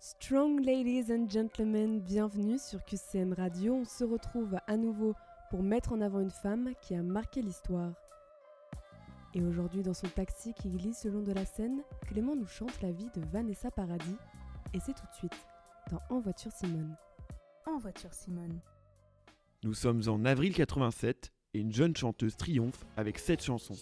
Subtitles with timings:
[0.00, 3.74] Strong ladies and gentlemen, bienvenue sur QCM Radio.
[3.74, 5.16] On se retrouve à nouveau
[5.50, 7.92] pour mettre en avant une femme qui a marqué l'histoire.
[9.34, 12.80] Et aujourd'hui, dans son taxi qui glisse le long de la Seine, Clément nous chante
[12.80, 14.14] la vie de Vanessa Paradis.
[14.72, 15.46] Et c'est tout de suite
[15.90, 16.96] dans En voiture Simone.
[17.66, 18.60] En voiture Simone.
[19.64, 23.74] Nous sommes en avril 87 et une jeune chanteuse triomphe avec cette chanson.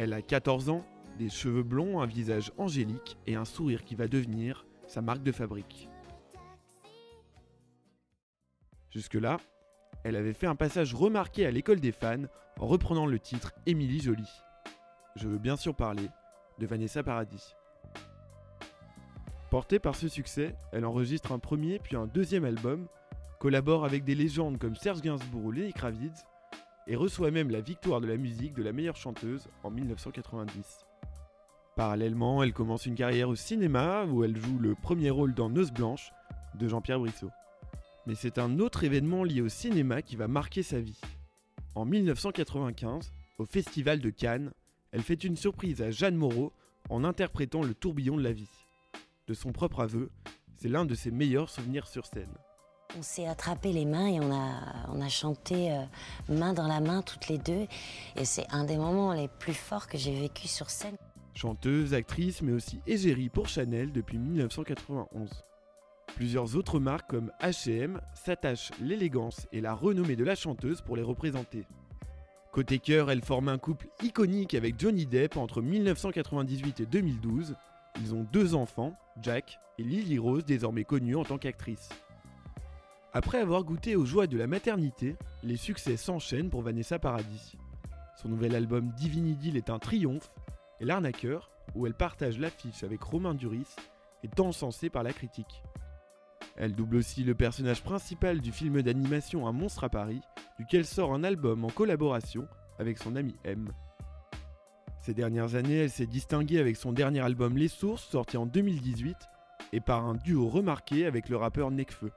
[0.00, 0.84] Elle a 14 ans,
[1.16, 5.30] des cheveux blonds, un visage angélique et un sourire qui va devenir sa marque de
[5.30, 5.88] fabrique.
[8.90, 9.36] Jusque-là,
[10.02, 12.24] elle avait fait un passage remarqué à l'école des fans
[12.58, 14.42] en reprenant le titre Émilie Jolie.
[15.14, 16.08] Je veux bien sûr parler
[16.58, 17.54] de Vanessa Paradis.
[19.48, 22.88] Portée par ce succès, elle enregistre un premier puis un deuxième album,
[23.38, 26.24] collabore avec des légendes comme Serge Gainsbourg ou Lenny Kravitz,
[26.88, 30.89] et reçoit même la victoire de la musique de la meilleure chanteuse en 1990.
[31.76, 35.72] Parallèlement, elle commence une carrière au cinéma où elle joue le premier rôle dans Noce
[35.72, 36.12] Blanche
[36.54, 37.30] de Jean-Pierre Brissot.
[38.06, 41.00] Mais c'est un autre événement lié au cinéma qui va marquer sa vie.
[41.74, 44.52] En 1995, au Festival de Cannes,
[44.92, 46.52] elle fait une surprise à Jeanne Moreau
[46.88, 48.50] en interprétant le tourbillon de la vie.
[49.28, 50.10] De son propre aveu,
[50.56, 52.34] c'est l'un de ses meilleurs souvenirs sur scène.
[52.98, 55.84] On s'est attrapé les mains et on a, on a chanté euh,
[56.28, 57.68] main dans la main toutes les deux.
[58.16, 60.96] Et c'est un des moments les plus forts que j'ai vécu sur scène.
[61.40, 65.30] Chanteuse, actrice, mais aussi égérie pour Chanel depuis 1991.
[66.14, 71.02] Plusieurs autres marques comme H&M s'attachent l'élégance et la renommée de la chanteuse pour les
[71.02, 71.64] représenter.
[72.52, 77.56] Côté cœur, elle forme un couple iconique avec Johnny Depp entre 1998 et 2012.
[78.02, 81.88] Ils ont deux enfants, Jack et Lily Rose, désormais connue en tant qu'actrice.
[83.14, 87.56] Après avoir goûté aux joies de la maternité, les succès s'enchaînent pour Vanessa Paradis.
[88.20, 90.30] Son nouvel album Divinity est un triomphe,
[90.80, 93.76] et L'arnaqueur, où elle partage l'affiche avec Romain Duris,
[94.24, 95.62] est encensée par la critique.
[96.56, 100.20] Elle double aussi le personnage principal du film d'animation Un monstre à Paris,
[100.58, 102.48] duquel sort un album en collaboration
[102.78, 103.70] avec son ami M.
[104.98, 109.16] Ces dernières années, elle s'est distinguée avec son dernier album Les Sources, sorti en 2018,
[109.72, 112.10] et par un duo remarqué avec le rappeur Nekfeu.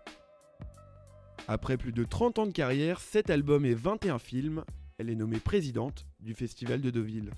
[1.48, 4.64] Après plus de 30 ans de carrière, 7 albums et 21 films,
[4.98, 7.32] elle est nommée présidente du Festival de Deauville.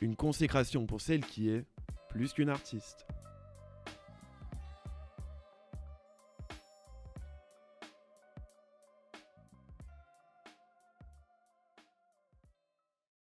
[0.00, 1.64] Une consécration pour celle qui est
[2.10, 3.06] plus qu'une artiste.